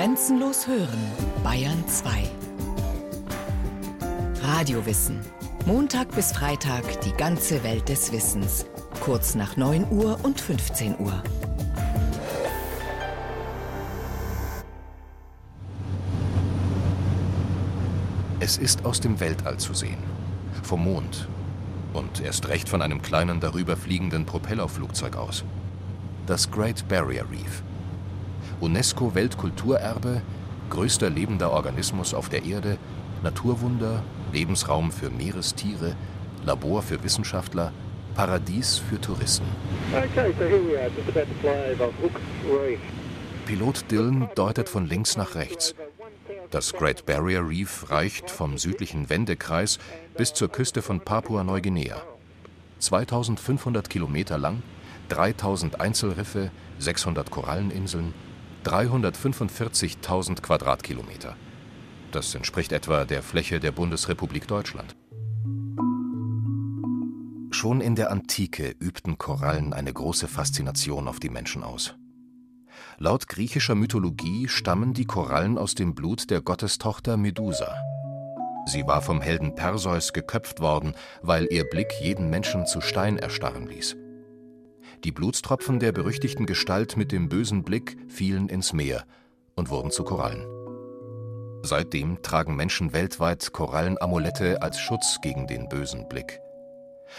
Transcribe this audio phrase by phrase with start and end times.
[0.00, 0.98] Grenzenlos hören,
[1.44, 2.22] Bayern 2.
[4.42, 5.20] Radiowissen.
[5.66, 8.64] Montag bis Freitag die ganze Welt des Wissens.
[9.00, 11.22] Kurz nach 9 Uhr und 15 Uhr.
[18.40, 20.02] Es ist aus dem Weltall zu sehen.
[20.62, 21.28] Vom Mond.
[21.92, 25.44] Und erst recht von einem kleinen darüber fliegenden Propellerflugzeug aus.
[26.24, 27.62] Das Great Barrier Reef.
[28.60, 30.22] UNESCO-Weltkulturerbe,
[30.70, 32.78] größter lebender Organismus auf der Erde,
[33.22, 34.02] Naturwunder,
[34.32, 35.96] Lebensraum für Meerestiere,
[36.44, 37.72] Labor für Wissenschaftler,
[38.14, 39.46] Paradies für Touristen.
[43.46, 45.74] Pilot Dillon deutet von links nach rechts.
[46.50, 49.78] Das Great Barrier Reef reicht vom südlichen Wendekreis
[50.16, 52.02] bis zur Küste von Papua-Neuguinea.
[52.80, 54.62] 2500 Kilometer lang,
[55.08, 58.14] 3000 Einzelriffe, 600 Koralleninseln,
[58.64, 61.36] 345.000 Quadratkilometer.
[62.12, 64.96] Das entspricht etwa der Fläche der Bundesrepublik Deutschland.
[67.52, 71.94] Schon in der Antike übten Korallen eine große Faszination auf die Menschen aus.
[72.98, 77.74] Laut griechischer Mythologie stammen die Korallen aus dem Blut der Gottestochter Medusa.
[78.66, 83.66] Sie war vom Helden Perseus geköpft worden, weil ihr Blick jeden Menschen zu Stein erstarren
[83.66, 83.96] ließ.
[85.04, 89.04] Die Blutstropfen der berüchtigten Gestalt mit dem bösen Blick fielen ins Meer
[89.54, 90.44] und wurden zu Korallen.
[91.62, 96.40] Seitdem tragen Menschen weltweit Korallenamulette als Schutz gegen den bösen Blick.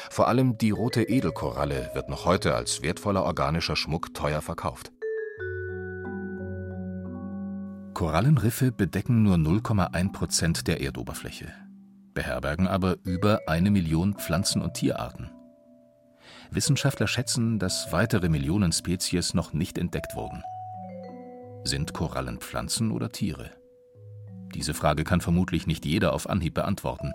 [0.10, 4.92] Vor allem die rote Edelkoralle wird noch heute als wertvoller organischer Schmuck teuer verkauft.
[7.94, 11.52] Korallenriffe bedecken nur 0,1 Prozent der Erdoberfläche,
[12.14, 15.30] beherbergen aber über eine Million Pflanzen- und Tierarten.
[16.52, 20.44] Wissenschaftler schätzen, dass weitere Millionen Spezies noch nicht entdeckt wurden.
[21.64, 23.52] Sind Korallen Pflanzen oder Tiere?
[24.54, 27.14] Diese Frage kann vermutlich nicht jeder auf Anhieb beantworten.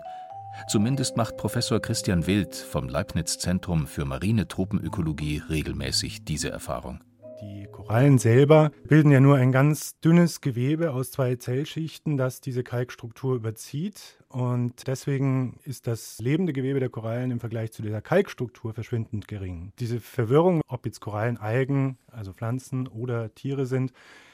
[0.67, 7.03] Zumindest macht Professor Christian Wild vom Leibniz Zentrum für marine Tropenökologie regelmäßig diese Erfahrung.
[7.41, 12.63] Die Korallen selber bilden ja nur ein ganz dünnes Gewebe aus zwei Zellschichten, das diese
[12.63, 14.17] Kalkstruktur überzieht.
[14.27, 19.71] Und deswegen ist das lebende Gewebe der Korallen im Vergleich zu dieser Kalkstruktur verschwindend gering.
[19.77, 23.93] Diese Verwirrung, ob jetzt Korallen Algen, also Pflanzen oder Tiere sind,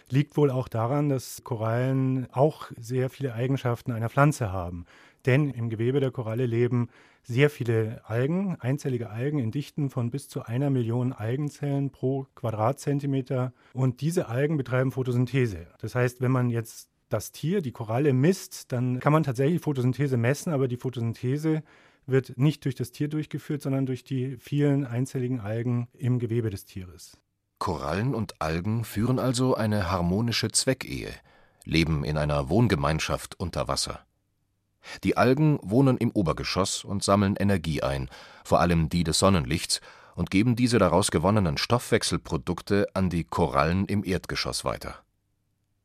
[0.10, 4.86] liegt wohl auch daran, dass Korallen auch sehr viele Eigenschaften einer Pflanze haben.
[5.26, 6.90] Denn im Gewebe der Koralle leben
[7.24, 13.54] sehr viele Algen, einzellige Algen in Dichten von bis zu einer Million Algenzellen pro Quadratzentimeter.
[13.74, 15.68] Und diese Algen betreiben Photosynthese.
[15.80, 20.18] Das heißt, wenn man jetzt das Tier, die Koralle misst, dann kann man tatsächlich Photosynthese
[20.18, 21.64] messen, aber die Photosynthese
[22.06, 26.66] wird nicht durch das Tier durchgeführt, sondern durch die vielen einzelligen Algen im Gewebe des
[26.66, 27.18] Tieres.
[27.60, 31.14] Korallen und Algen führen also eine harmonische Zweckehe,
[31.64, 34.06] leben in einer Wohngemeinschaft unter Wasser.
[35.04, 38.10] Die Algen wohnen im Obergeschoss und sammeln Energie ein,
[38.44, 39.82] vor allem die des Sonnenlichts,
[40.16, 45.04] und geben diese daraus gewonnenen Stoffwechselprodukte an die Korallen im Erdgeschoss weiter.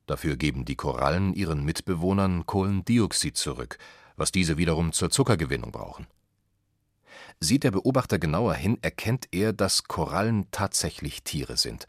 [0.07, 3.79] Dafür geben die Korallen ihren Mitbewohnern Kohlendioxid zurück,
[4.17, 6.07] was diese wiederum zur Zuckergewinnung brauchen.
[7.41, 11.87] Sieht der Beobachter genauer hin, erkennt er, dass Korallen tatsächlich Tiere sind,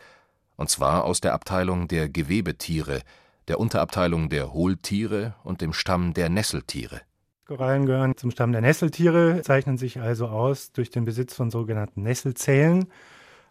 [0.55, 3.01] und zwar aus der Abteilung der Gewebetiere,
[3.49, 7.01] der Unterabteilung der Hohltiere und dem Stamm der Nesseltiere.
[7.45, 12.03] Korallen gehören zum Stamm der Nesseltiere, zeichnen sich also aus durch den Besitz von sogenannten
[12.03, 12.89] Nesselzellen.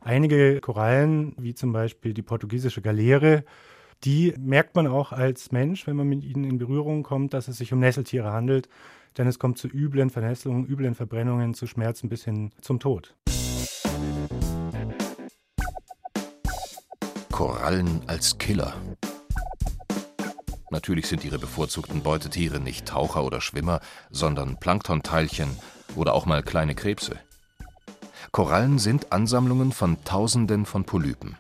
[0.01, 3.45] Einige Korallen, wie zum Beispiel die portugiesische Galeere,
[4.05, 7.59] die merkt man auch als Mensch, wenn man mit ihnen in Berührung kommt, dass es
[7.59, 8.69] sich um Nesseltiere handelt,
[9.17, 13.17] denn es kommt zu üblen Vernässelungen, üblen Verbrennungen, zu Schmerzen bis hin zum Tod.
[17.33, 18.75] Korallen als Killer.
[20.71, 23.81] Natürlich sind ihre bevorzugten Beutetiere nicht Taucher oder Schwimmer,
[24.11, 25.49] sondern Planktonteilchen
[25.97, 27.19] oder auch mal kleine Krebse.
[28.33, 31.37] Korallen sind Ansammlungen von Tausenden von Polypen.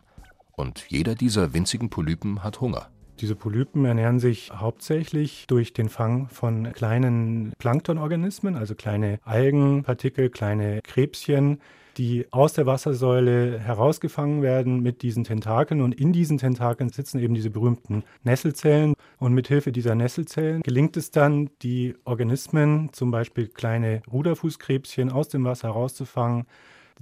[0.56, 2.89] Und jeder dieser winzigen Polypen hat Hunger.
[3.21, 10.80] Diese Polypen ernähren sich hauptsächlich durch den Fang von kleinen Planktonorganismen, also kleine Algenpartikel, kleine
[10.83, 11.60] Krebschen,
[11.98, 15.80] die aus der Wassersäule herausgefangen werden mit diesen Tentakeln.
[15.80, 18.95] Und in diesen Tentakeln sitzen eben diese berühmten Nesselzellen.
[19.18, 25.28] Und mit Hilfe dieser Nesselzellen gelingt es dann, die Organismen, zum Beispiel kleine Ruderfußkrebschen, aus
[25.28, 26.47] dem Wasser herauszufangen.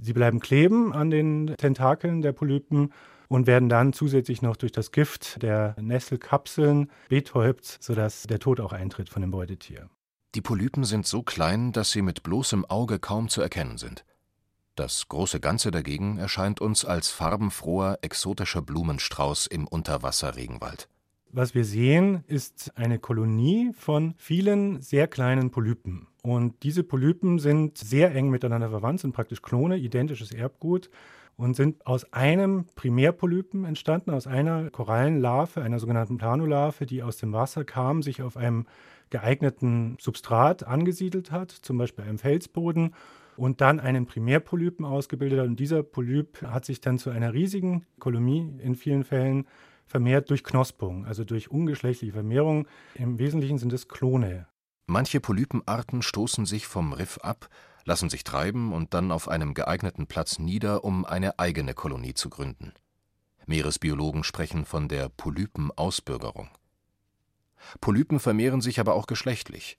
[0.01, 2.91] Sie bleiben kleben an den Tentakeln der Polypen
[3.29, 8.73] und werden dann zusätzlich noch durch das Gift der Nesselkapseln betäubt, sodass der Tod auch
[8.73, 9.89] eintritt von dem Beutetier.
[10.35, 14.05] Die Polypen sind so klein, dass sie mit bloßem Auge kaum zu erkennen sind.
[14.77, 20.87] Das große Ganze dagegen erscheint uns als farbenfroher, exotischer Blumenstrauß im Unterwasserregenwald.
[21.31, 26.05] Was wir sehen, ist eine Kolonie von vielen sehr kleinen Polypen.
[26.21, 30.91] Und diese Polypen sind sehr eng miteinander verwandt, sind praktisch Klone, identisches Erbgut
[31.37, 37.33] und sind aus einem Primärpolypen entstanden, aus einer Korallenlarve, einer sogenannten Planolarve, die aus dem
[37.33, 38.67] Wasser kam, sich auf einem
[39.09, 42.93] geeigneten Substrat angesiedelt hat, zum Beispiel einem Felsboden,
[43.37, 45.47] und dann einen Primärpolypen ausgebildet hat.
[45.47, 49.47] Und dieser Polyp hat sich dann zu einer riesigen Kolonie in vielen Fällen
[49.85, 52.67] vermehrt durch Knospung, also durch ungeschlechtliche Vermehrung.
[52.95, 54.47] Im Wesentlichen sind es Klone.
[54.85, 57.49] Manche Polypenarten stoßen sich vom Riff ab,
[57.85, 62.29] lassen sich treiben und dann auf einem geeigneten Platz nieder, um eine eigene Kolonie zu
[62.29, 62.73] gründen.
[63.45, 66.49] Meeresbiologen sprechen von der Polypenausbürgerung.
[67.79, 69.77] Polypen vermehren sich aber auch geschlechtlich.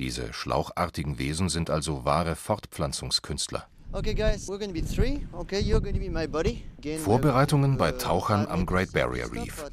[0.00, 3.68] Diese schlauchartigen Wesen sind also wahre Fortpflanzungskünstler
[7.04, 9.64] Vorbereitungen bei Tauchern am Great Barrier Reef.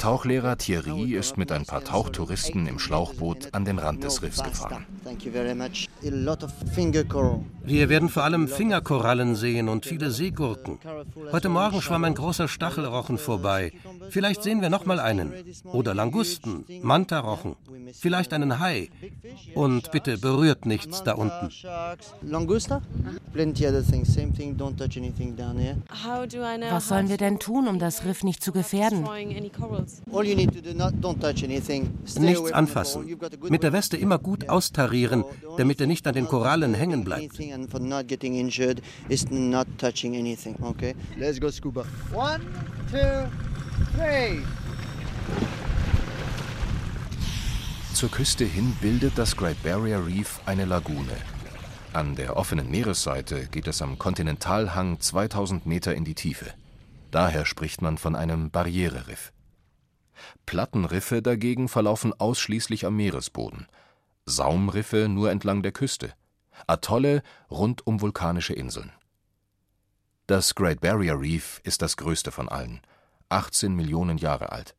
[0.00, 4.86] Tauchlehrer Thierry ist mit ein paar Tauchtouristen im Schlauchboot an den Rand des Riffs gefahren.
[7.62, 10.78] Wir werden vor allem Fingerkorallen sehen und viele Seegurken.
[11.30, 13.72] Heute Morgen schwamm ein großer Stachelrochen vorbei.
[14.08, 15.32] Vielleicht sehen wir noch mal einen.
[15.64, 17.56] Oder Langusten, Mantarochen,
[17.92, 18.88] vielleicht einen Hai.
[19.54, 21.50] Und bitte berührt nichts da unten.
[26.70, 29.06] Was sollen wir denn tun, um das Riff nicht zu gefährden?
[32.20, 33.18] Nichts anfassen.
[33.48, 35.24] Mit der Weste immer gut austarieren,
[35.56, 37.38] damit er nicht an den Korallen hängen bleibt.
[42.14, 42.40] One,
[42.90, 42.98] two,
[43.96, 44.38] three.
[47.94, 51.16] Zur Küste hin bildet das Great Barrier Reef eine Lagune.
[51.94, 56.52] An der offenen Meeresseite geht es am Kontinentalhang 2000 Meter in die Tiefe.
[57.12, 59.32] Daher spricht man von einem Barriereriff.
[60.44, 63.68] Plattenriffe dagegen verlaufen ausschließlich am Meeresboden,
[64.26, 66.14] Saumriffe nur entlang der Küste,
[66.66, 68.90] Atolle rund um vulkanische Inseln.
[70.26, 72.80] Das Great Barrier Reef ist das größte von allen,
[73.28, 74.74] 18 Millionen Jahre alt.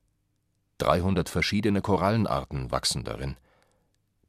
[0.80, 3.38] 300 verschiedene Korallenarten wachsen darin.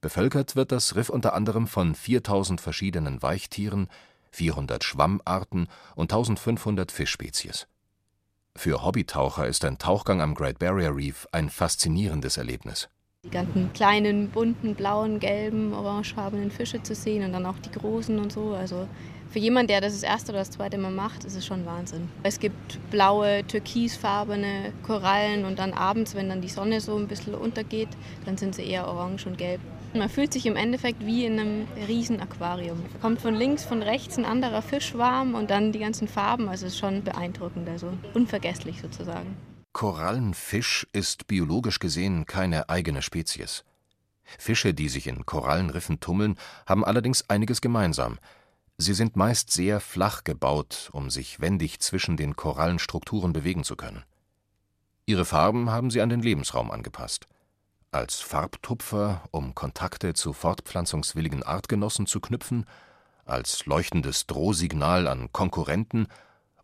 [0.07, 3.89] Bevölkert wird das Riff unter anderem von 4000 verschiedenen Weichtieren,
[4.31, 5.67] 400 Schwammarten
[5.97, 7.67] und 1500 Fischspezies.
[8.55, 12.89] Für Hobbytaucher ist ein Tauchgang am Great Barrier Reef ein faszinierendes Erlebnis.
[13.25, 18.21] Die ganzen kleinen, bunten, blauen, gelben, orangefarbenen Fische zu sehen und dann auch die großen
[18.21, 18.55] und so.
[18.55, 18.87] Also
[19.31, 22.09] für jemanden, der das das erste oder das zweite Mal macht, ist es schon Wahnsinn.
[22.23, 27.35] Es gibt blaue, türkisfarbene Korallen und dann abends, wenn dann die Sonne so ein bisschen
[27.35, 27.89] untergeht,
[28.25, 29.61] dann sind sie eher orange und gelb.
[29.99, 32.85] Man fühlt sich im Endeffekt wie in einem riesen Aquarium.
[33.01, 36.49] Kommt von links, von rechts ein anderer Fischwarm und dann die ganzen Farben.
[36.49, 39.37] Also es ist schon beeindruckend, also unvergesslich sozusagen.
[39.73, 43.65] Korallenfisch ist biologisch gesehen keine eigene Spezies.
[44.39, 48.19] Fische, die sich in Korallenriffen tummeln, haben allerdings einiges gemeinsam.
[48.79, 54.05] Sie sind meist sehr flach gebaut, um sich wendig zwischen den Korallenstrukturen bewegen zu können.
[55.07, 57.29] Ihre Farben haben sie an den Lebensraum angepasst
[57.97, 62.67] als Farbtupfer, um Kontakte zu fortpflanzungswilligen Artgenossen zu knüpfen,
[63.25, 66.07] als leuchtendes Drohsignal an Konkurrenten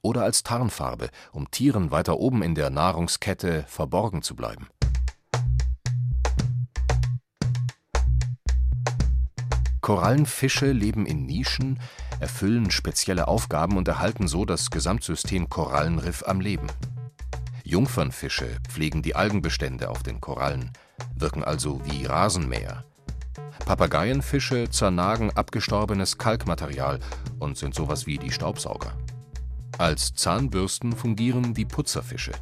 [0.03, 4.69] oder als Tarnfarbe, um Tieren weiter oben in der Nahrungskette verborgen zu bleiben.
[9.81, 11.81] Korallenfische leben in Nischen,
[12.21, 16.67] erfüllen spezielle Aufgaben und erhalten so das Gesamtsystem Korallenriff am Leben.
[17.65, 20.71] Jungfernfische pflegen die Algenbestände auf den Korallen,
[21.15, 22.85] wirken also wie Rasenmäher.
[23.65, 26.99] Papageienfische zernagen abgestorbenes Kalkmaterial
[27.39, 28.93] und sind sowas wie die Staubsauger.
[29.79, 32.33] Als Zahnbürsten fungieren die Putzerfische.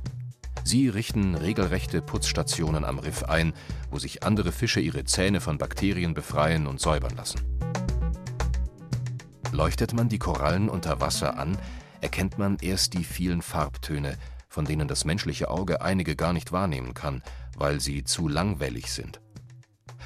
[0.64, 3.52] Sie richten regelrechte Putzstationen am Riff ein,
[3.90, 7.40] wo sich andere Fische ihre Zähne von Bakterien befreien und säubern lassen.
[9.52, 11.56] Leuchtet man die Korallen unter Wasser an,
[12.00, 14.16] erkennt man erst die vielen Farbtöne,
[14.50, 17.22] von denen das menschliche Auge einige gar nicht wahrnehmen kann,
[17.56, 19.20] weil sie zu langwellig sind.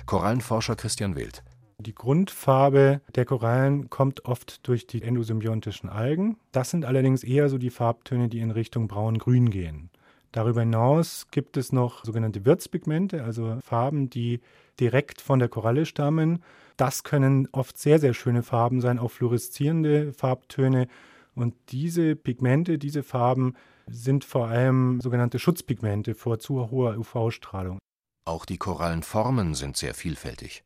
[0.06, 1.42] Korallenforscher Christian Wild.
[1.78, 6.36] Die Grundfarbe der Korallen kommt oft durch die endosymbiotischen Algen.
[6.52, 9.90] Das sind allerdings eher so die Farbtöne, die in Richtung braun-grün gehen.
[10.30, 14.40] Darüber hinaus gibt es noch sogenannte Wirtspigmente, also Farben, die
[14.78, 16.42] direkt von der Koralle stammen.
[16.76, 20.88] Das können oft sehr, sehr schöne Farben sein, auch fluoreszierende Farbtöne.
[21.34, 23.54] Und diese Pigmente, diese Farben
[23.86, 27.78] sind vor allem sogenannte Schutzpigmente vor zu hoher UV-Strahlung.
[28.24, 30.64] Auch die Korallenformen sind sehr vielfältig.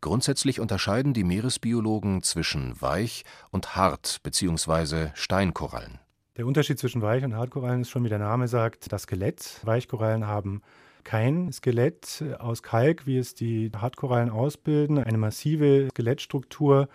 [0.00, 5.08] Grundsätzlich unterscheiden die Meeresbiologen zwischen weich und hart bzw.
[5.14, 5.98] Steinkorallen.
[6.36, 9.60] Der Unterschied zwischen Weich- und Hartkorallen ist schon, wie der Name sagt, das Skelett.
[9.64, 10.62] Weichkorallen haben
[11.02, 16.88] kein Skelett aus Kalk, wie es die Hartkorallen ausbilden, eine massive Skelettstruktur,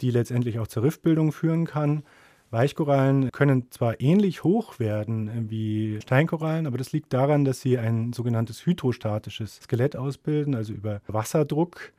[0.00, 2.02] die letztendlich auch zur Riffbildung führen kann.
[2.50, 8.12] Weichkorallen können zwar ähnlich hoch werden wie Steinkorallen, aber das liegt daran, dass sie ein
[8.12, 11.92] sogenanntes hydrostatisches Skelett ausbilden, also über Wasserdruck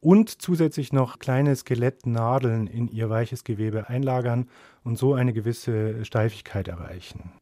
[0.00, 4.50] und zusätzlich noch kleine Skelettnadeln in ihr weiches Gewebe einlagern
[4.82, 7.32] und so eine gewisse Steifigkeit erreichen.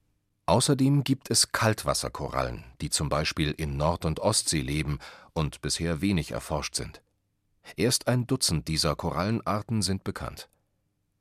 [0.47, 5.00] Außerdem gibt es Kaltwasserkorallen, die zum Beispiel in Nord- und Ostsee leben
[5.33, 7.02] und bisher wenig erforscht sind.
[7.76, 10.49] Erst ein Dutzend dieser Korallenarten sind bekannt.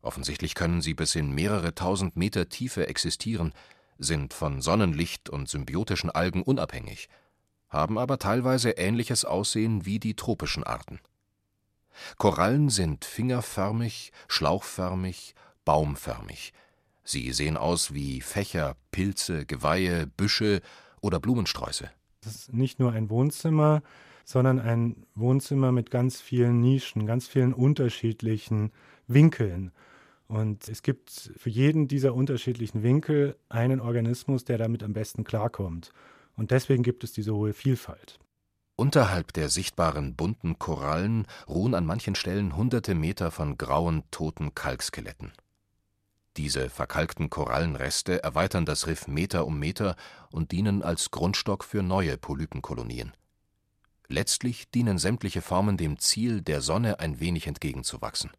[0.01, 3.53] Offensichtlich können sie bis in mehrere tausend Meter Tiefe existieren,
[3.97, 7.07] sind von Sonnenlicht und symbiotischen Algen unabhängig,
[7.69, 10.99] haben aber teilweise ähnliches Aussehen wie die tropischen Arten.
[12.17, 16.53] Korallen sind fingerförmig, schlauchförmig, baumförmig.
[17.03, 20.61] Sie sehen aus wie Fächer, Pilze, Geweihe, Büsche
[21.01, 21.89] oder Blumensträuße.
[22.21, 23.81] Das ist nicht nur ein Wohnzimmer,
[24.23, 28.71] sondern ein Wohnzimmer mit ganz vielen Nischen, ganz vielen unterschiedlichen
[29.07, 29.71] Winkeln.
[30.31, 35.91] Und es gibt für jeden dieser unterschiedlichen Winkel einen Organismus, der damit am besten klarkommt.
[36.37, 38.17] Und deswegen gibt es diese hohe Vielfalt.
[38.77, 45.33] Unterhalb der sichtbaren bunten Korallen ruhen an manchen Stellen hunderte Meter von grauen, toten Kalkskeletten.
[46.37, 49.97] Diese verkalkten Korallenreste erweitern das Riff Meter um Meter
[50.31, 53.11] und dienen als Grundstock für neue Polypenkolonien.
[54.07, 58.31] Letztlich dienen sämtliche Formen dem Ziel, der Sonne ein wenig entgegenzuwachsen.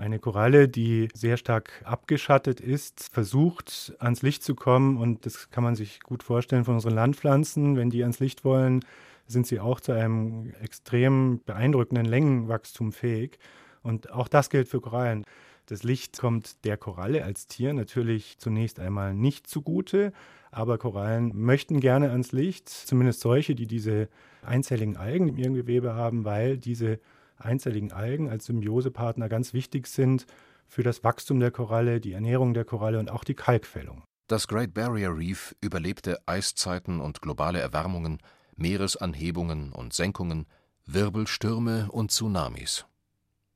[0.00, 5.62] Eine Koralle, die sehr stark abgeschattet ist, versucht ans Licht zu kommen und das kann
[5.62, 7.76] man sich gut vorstellen von unseren Landpflanzen.
[7.76, 8.82] Wenn die ans Licht wollen,
[9.26, 13.38] sind sie auch zu einem extrem beeindruckenden Längenwachstum fähig.
[13.82, 15.26] Und auch das gilt für Korallen.
[15.66, 20.14] Das Licht kommt der Koralle als Tier natürlich zunächst einmal nicht zugute,
[20.50, 24.08] aber Korallen möchten gerne ans Licht, zumindest solche, die diese
[24.40, 27.00] einzelligen Algen ihrem Gewebe haben, weil diese
[27.40, 30.26] einzelligen Algen als Symbiosepartner ganz wichtig sind
[30.66, 34.04] für das Wachstum der Koralle, die Ernährung der Koralle und auch die Kalkfällung.
[34.28, 38.18] Das Great Barrier Reef überlebte Eiszeiten und globale Erwärmungen,
[38.54, 40.46] Meeresanhebungen und Senkungen,
[40.86, 42.86] Wirbelstürme und Tsunamis.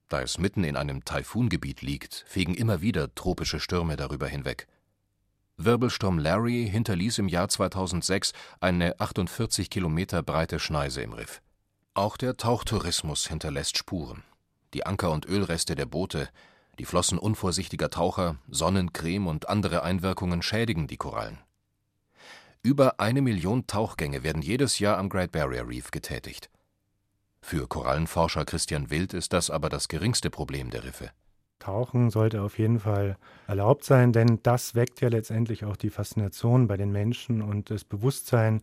[0.08, 4.66] Da es mitten in einem Taifungebiet liegt, fegen immer wieder tropische Stürme darüber hinweg.
[5.56, 11.40] Wirbelsturm Larry hinterließ im Jahr 2006 eine 48 Kilometer breite Schneise im Riff.
[11.96, 14.24] Auch der Tauchtourismus hinterlässt Spuren.
[14.74, 16.28] Die Anker- und Ölreste der Boote,
[16.80, 21.38] die Flossen unvorsichtiger Taucher, Sonnencreme und andere Einwirkungen schädigen die Korallen.
[22.62, 26.50] Über eine Million Tauchgänge werden jedes Jahr am Great Barrier Reef getätigt.
[27.40, 31.12] Für Korallenforscher Christian Wild ist das aber das geringste Problem der Riffe.
[31.60, 36.66] Tauchen sollte auf jeden Fall erlaubt sein, denn das weckt ja letztendlich auch die Faszination
[36.66, 38.62] bei den Menschen und das Bewusstsein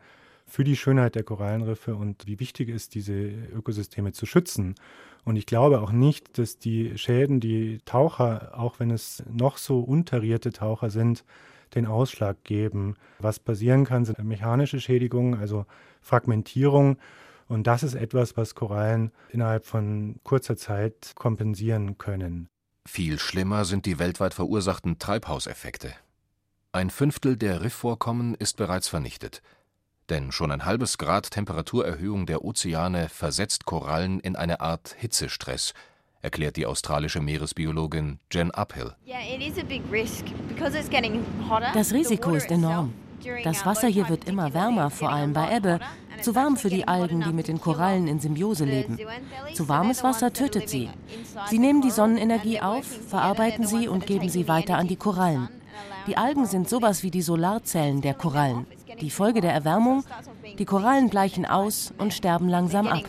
[0.51, 4.75] für die Schönheit der Korallenriffe und wie wichtig es ist, diese Ökosysteme zu schützen.
[5.23, 9.79] Und ich glaube auch nicht, dass die Schäden, die Taucher, auch wenn es noch so
[9.79, 11.23] untarierte Taucher sind,
[11.73, 12.95] den Ausschlag geben.
[13.19, 15.65] Was passieren kann, sind mechanische Schädigungen, also
[16.01, 16.97] Fragmentierung.
[17.47, 22.49] Und das ist etwas, was Korallen innerhalb von kurzer Zeit kompensieren können.
[22.85, 25.93] Viel schlimmer sind die weltweit verursachten Treibhauseffekte.
[26.73, 29.41] Ein Fünftel der Riffvorkommen ist bereits vernichtet.
[30.11, 35.73] Denn schon ein halbes Grad Temperaturerhöhung der Ozeane versetzt Korallen in eine Art Hitzestress,
[36.21, 38.93] erklärt die australische Meeresbiologin Jen Uphill.
[41.73, 42.93] Das Risiko ist enorm.
[43.45, 45.79] Das Wasser hier wird immer wärmer, vor allem bei Ebbe.
[46.21, 48.99] Zu warm für die Algen, die mit den Korallen in Symbiose leben.
[49.53, 50.89] Zu warmes Wasser tötet sie.
[51.47, 55.47] Sie nehmen die Sonnenenergie auf, verarbeiten sie und geben sie weiter an die Korallen.
[56.07, 58.65] Die Algen sind sowas wie die Solarzellen der Korallen.
[59.01, 60.03] Die Folge der Erwärmung,
[60.59, 63.03] die Korallen gleichen aus und sterben langsam ab.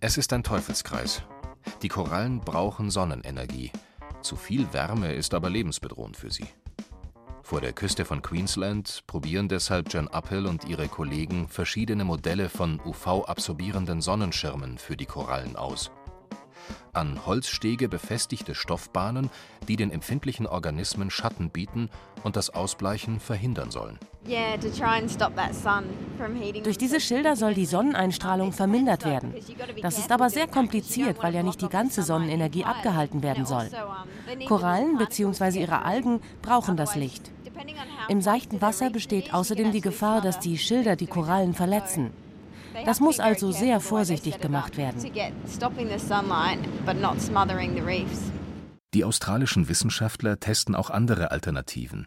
[0.00, 1.22] Es ist ein Teufelskreis.
[1.82, 3.70] Die Korallen brauchen Sonnenenergie.
[4.20, 6.46] Zu viel Wärme ist aber lebensbedrohend für sie.
[7.42, 12.80] Vor der Küste von Queensland probieren deshalb Jen Uphill und ihre Kollegen verschiedene Modelle von
[12.84, 15.92] UV-absorbierenden Sonnenschirmen für die Korallen aus
[16.92, 19.30] an Holzstege befestigte Stoffbahnen,
[19.68, 21.90] die den empfindlichen Organismen Schatten bieten
[22.22, 23.98] und das Ausbleichen verhindern sollen.
[26.62, 29.34] Durch diese Schilder soll die Sonneneinstrahlung vermindert werden.
[29.82, 33.68] Das ist aber sehr kompliziert, weil ja nicht die ganze Sonnenenergie abgehalten werden soll.
[34.46, 35.60] Korallen bzw.
[35.60, 37.30] ihre Algen brauchen das Licht.
[38.08, 42.10] Im seichten Wasser besteht außerdem die Gefahr, dass die Schilder die Korallen verletzen.
[42.84, 45.00] Das muss also sehr vorsichtig gemacht werden.
[48.94, 52.06] Die australischen Wissenschaftler testen auch andere Alternativen,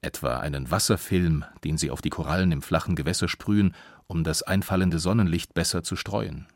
[0.00, 3.74] etwa einen Wasserfilm, den sie auf die Korallen im flachen Gewässer sprühen,
[4.06, 6.46] um das einfallende Sonnenlicht besser zu streuen.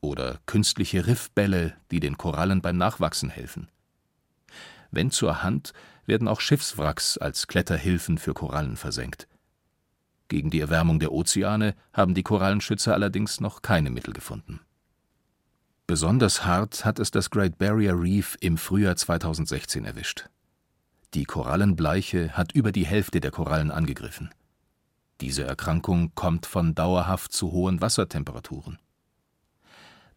[0.00, 3.68] Oder künstliche Riffbälle, die den Korallen beim Nachwachsen helfen.
[4.90, 5.72] Wenn zur Hand,
[6.06, 9.26] werden auch Schiffswracks als Kletterhilfen für Korallen versenkt.
[10.28, 14.60] Gegen die Erwärmung der Ozeane haben die Korallenschützer allerdings noch keine Mittel gefunden.
[15.86, 20.28] Besonders hart hat es das Great Barrier Reef im Frühjahr 2016 erwischt.
[21.14, 24.30] Die Korallenbleiche hat über die Hälfte der Korallen angegriffen.
[25.20, 28.78] Diese Erkrankung kommt von dauerhaft zu hohen Wassertemperaturen.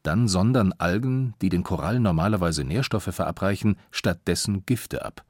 [0.01, 5.23] Dann sondern Algen, die den Korallen normalerweise Nährstoffe verabreichen, stattdessen Gifte ab.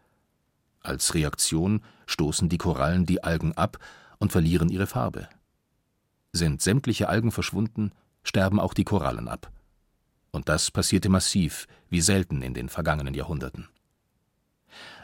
[0.81, 3.77] Als Reaktion stoßen die Korallen die Algen ab
[4.19, 5.27] und verlieren ihre Farbe.
[6.31, 7.91] Sind sämtliche Algen verschwunden,
[8.23, 9.51] sterben auch die Korallen ab.
[10.31, 13.67] Und das passierte massiv, wie selten in den vergangenen Jahrhunderten.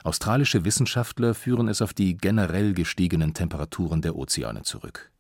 [0.04, 5.12] Australische Wissenschaftler führen es auf die generell gestiegenen Temperaturen der Ozeane zurück.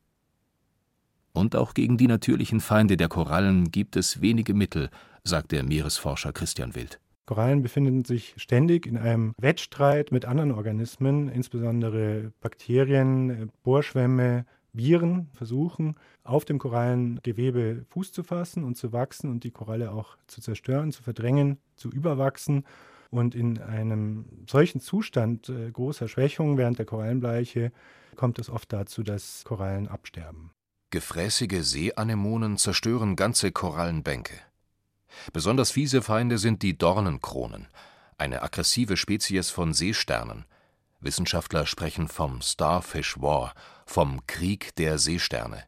[1.34, 4.90] Und auch gegen die natürlichen Feinde der Korallen gibt es wenige Mittel,
[5.24, 7.00] sagt der Meeresforscher Christian Wild.
[7.25, 15.96] Korallen befinden sich ständig in einem Wettstreit mit anderen Organismen, insbesondere Bakterien, Bohrschwämme, Viren versuchen,
[16.24, 20.91] auf dem Korallengewebe Fuß zu fassen und zu wachsen und die Koralle auch zu zerstören,
[20.91, 22.65] zu verdrängen, zu überwachsen.
[23.10, 27.72] Und in einem solchen Zustand äh, großer Schwächung während der Korallenbleiche
[28.15, 30.51] kommt es oft dazu, dass Korallen absterben.
[30.91, 34.36] Gefräßige Seeanemonen zerstören ganze Korallenbänke.
[35.34, 37.68] Besonders fiese Feinde sind die Dornenkronen,
[38.18, 40.46] eine aggressive Spezies von Seesternen.
[41.00, 43.54] Wissenschaftler sprechen vom Starfish War,
[43.86, 45.64] vom Krieg der Seesterne.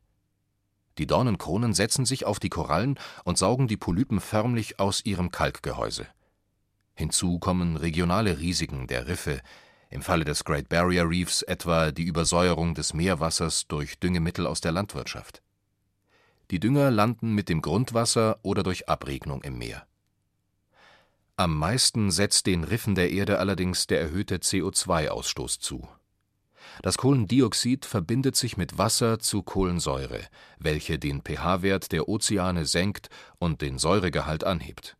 [0.97, 6.07] Die Dornenkronen setzen sich auf die Korallen und saugen die Polypen förmlich aus ihrem Kalkgehäuse.
[6.95, 9.41] Hinzu kommen regionale Risiken der Riffe,
[9.89, 14.71] im Falle des Great Barrier Reefs etwa die Übersäuerung des Meerwassers durch Düngemittel aus der
[14.71, 15.41] Landwirtschaft.
[16.51, 19.85] Die Dünger landen mit dem Grundwasser oder durch Abregnung im Meer.
[21.35, 25.87] Am meisten setzt den Riffen der Erde allerdings der erhöhte CO2-Ausstoß zu.
[26.81, 30.21] Das Kohlendioxid verbindet sich mit Wasser zu Kohlensäure,
[30.57, 34.97] welche den pH-Wert der Ozeane senkt und den Säuregehalt anhebt.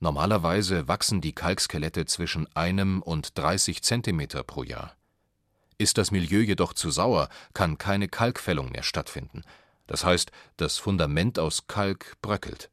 [0.00, 4.96] Normalerweise wachsen die Kalkskelette zwischen einem und 30 Zentimeter pro Jahr.
[5.78, 9.42] Ist das Milieu jedoch zu sauer, kann keine Kalkfällung mehr stattfinden.
[9.86, 12.70] Das heißt, das Fundament aus Kalk bröckelt.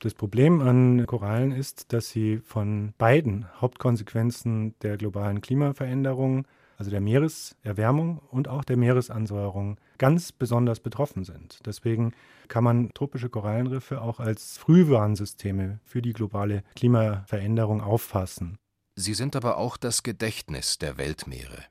[0.00, 6.46] Das Problem an Korallen ist, dass sie von beiden Hauptkonsequenzen der globalen Klimaveränderung
[6.80, 11.58] also der Meereserwärmung und auch der Meeresansäuerung, ganz besonders betroffen sind.
[11.66, 12.14] Deswegen
[12.48, 18.56] kann man tropische Korallenriffe auch als Frühwarnsysteme für die globale Klimaveränderung auffassen.
[18.96, 21.64] Sie sind aber auch das Gedächtnis der Weltmeere.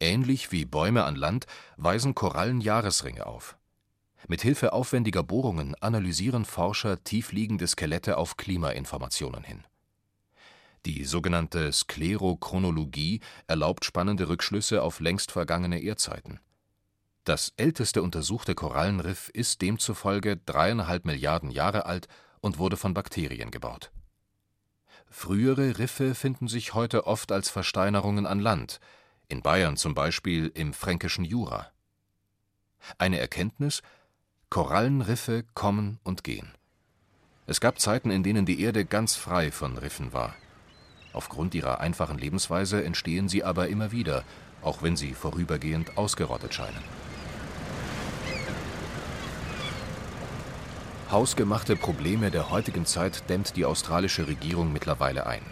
[0.00, 1.44] Ähnlich wie Bäume an Land
[1.76, 3.58] weisen Korallen Jahresringe auf.
[4.26, 9.64] Mit Hilfe aufwendiger Bohrungen analysieren Forscher tiefliegende Skelette auf Klimainformationen hin.
[10.86, 16.40] Die sogenannte Sklerochronologie erlaubt spannende Rückschlüsse auf längst vergangene Erdzeiten.
[17.24, 22.06] Das älteste untersuchte Korallenriff ist demzufolge dreieinhalb Milliarden Jahre alt
[22.40, 23.90] und wurde von Bakterien gebaut.
[25.06, 28.80] Frühere Riffe finden sich heute oft als Versteinerungen an Land,
[29.28, 31.70] in Bayern zum Beispiel im fränkischen Jura.
[32.98, 33.80] Eine Erkenntnis:
[34.54, 36.52] Korallenriffe kommen und gehen.
[37.48, 40.32] Es gab Zeiten, in denen die Erde ganz frei von Riffen war.
[41.12, 44.22] Aufgrund ihrer einfachen Lebensweise entstehen sie aber immer wieder,
[44.62, 46.84] auch wenn sie vorübergehend ausgerottet scheinen.
[51.10, 55.42] Hausgemachte Probleme der heutigen Zeit dämmt die australische Regierung mittlerweile ein.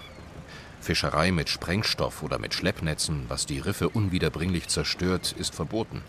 [0.81, 6.03] Fischerei mit Sprengstoff oder mit Schleppnetzen, was die Riffe unwiederbringlich zerstört, ist verboten.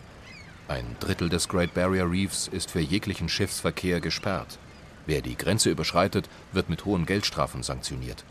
[0.66, 4.58] Ein Drittel des Great Barrier Reefs ist für jeglichen Schiffsverkehr gesperrt.
[5.06, 8.24] Wer die Grenze überschreitet, wird mit hohen Geldstrafen sanktioniert.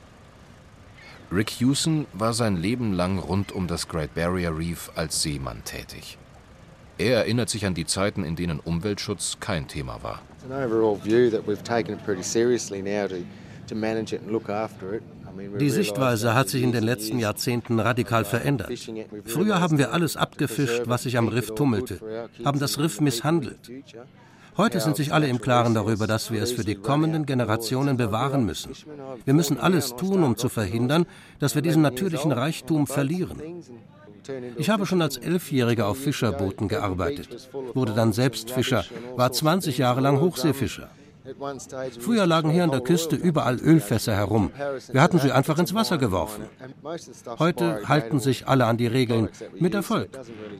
[1.31, 6.17] Rick Hewson war sein Leben lang rund um das Great Barrier Reef als Seemann tätig.
[6.97, 10.21] Er erinnert sich an die Zeiten, in denen Umweltschutz kein Thema war.
[15.59, 18.71] Die Sichtweise hat sich in den letzten Jahrzehnten radikal verändert.
[19.25, 23.71] Früher haben wir alles abgefischt, was sich am Riff tummelte, haben das Riff misshandelt.
[24.55, 28.45] Heute sind sich alle im Klaren darüber, dass wir es für die kommenden Generationen bewahren
[28.45, 28.71] müssen.
[29.25, 31.07] Wir müssen alles tun, um zu verhindern,
[31.39, 33.41] dass wir diesen natürlichen Reichtum verlieren.
[34.57, 40.01] Ich habe schon als Elfjähriger auf Fischerbooten gearbeitet, wurde dann selbst Fischer, war 20 Jahre
[40.01, 40.89] lang Hochseefischer.
[41.99, 44.51] Früher lagen hier an der Küste überall Ölfässer herum.
[44.91, 46.43] Wir hatten sie einfach ins Wasser geworfen.
[47.39, 50.09] Heute halten sich alle an die Regeln, mit Erfolg.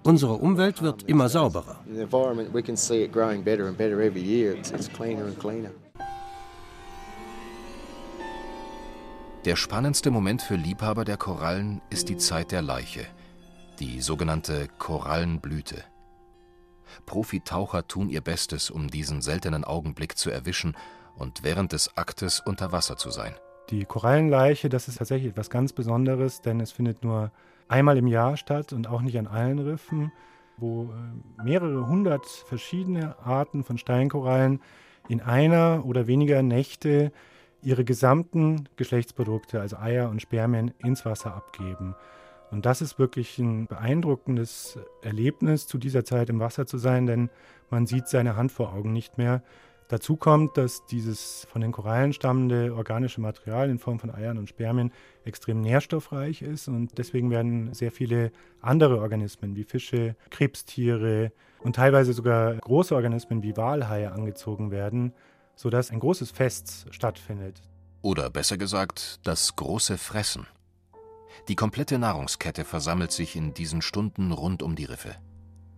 [0.04, 1.80] Unsere Umwelt wird immer sauberer.
[9.46, 13.06] Der spannendste Moment für Liebhaber der Korallen ist die Zeit der Leiche,
[13.80, 15.84] die sogenannte Korallenblüte.
[17.06, 20.76] Profitaucher tun ihr Bestes, um diesen seltenen Augenblick zu erwischen
[21.16, 23.34] und während des Aktes unter Wasser zu sein.
[23.70, 27.32] Die Korallenleiche, das ist tatsächlich etwas ganz Besonderes, denn es findet nur
[27.68, 30.12] einmal im Jahr statt und auch nicht an allen Riffen,
[30.58, 34.62] wo äh, mehrere hundert verschiedene Arten von Steinkorallen
[35.10, 37.12] in einer oder weniger Nächte
[37.62, 41.96] ihre gesamten Geschlechtsprodukte, also Eier und Spermien, ins Wasser abgeben.
[42.54, 47.32] Und das ist wirklich ein beeindruckendes Erlebnis, zu dieser Zeit im Wasser zu sein, denn
[47.72, 49.42] man sieht seine Hand vor Augen nicht mehr.
[49.88, 54.50] Dazu kommt, dass dieses von den Korallen stammende organische Material in Form von Eiern und
[54.50, 54.94] Spermien
[55.26, 62.14] extrem nährstoffreich ist und deswegen werden sehr viele andere Organismen wie Fische, Krebstiere und teilweise
[62.14, 65.12] sogar große Organismen wie Walhaie angezogen werden,
[65.56, 67.64] sodass ein großes Fest stattfindet.
[68.04, 70.46] Oder besser gesagt, das große Fressen.
[71.48, 75.16] Die komplette Nahrungskette versammelt sich in diesen Stunden rund um die Riffe.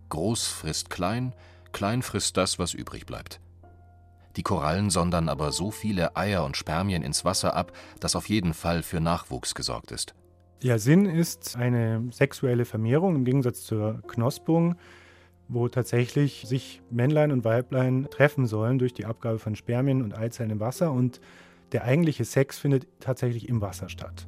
[0.08, 1.34] Groß frisst klein,
[1.72, 3.40] klein frisst das, was übrig bleibt.
[4.36, 8.54] Die Korallen sondern aber so viele Eier und Spermien ins Wasser ab, dass auf jeden
[8.54, 10.14] Fall für Nachwuchs gesorgt ist.
[10.62, 14.76] Ja, Sinn ist eine sexuelle Vermehrung im Gegensatz zur Knospung,
[15.48, 20.50] wo tatsächlich sich Männlein und Weiblein treffen sollen durch die Abgabe von Spermien und Eizellen
[20.50, 21.20] im Wasser und
[21.72, 24.26] der eigentliche Sex findet tatsächlich im Wasser statt.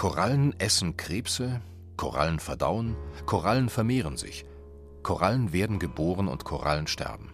[0.00, 1.60] Korallen essen Krebse,
[1.98, 4.46] Korallen verdauen, Korallen vermehren sich,
[5.02, 7.28] Korallen werden geboren und Korallen sterben.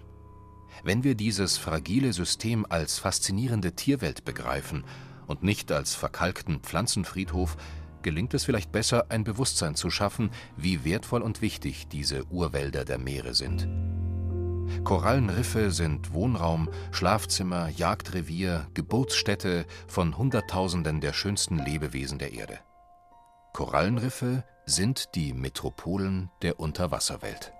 [0.83, 4.83] Wenn wir dieses fragile System als faszinierende Tierwelt begreifen
[5.29, 7.57] und nicht als verkalkten Pflanzenfriedhof,
[8.03, 12.99] gelingt es vielleicht besser, ein Bewusstsein zu schaffen, wie wertvoll und wichtig diese Urwälder der
[12.99, 13.69] Meere sind.
[14.85, 22.59] Korallenriffe sind Wohnraum, Schlafzimmer, Jagdrevier, Geburtsstätte von Hunderttausenden der schönsten Lebewesen der Erde.
[23.53, 27.53] Korallenriffe sind die Metropolen der Unterwasserwelt.